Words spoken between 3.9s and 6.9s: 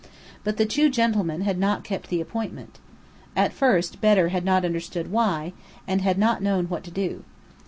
Bedr had not understood why, and had not known what to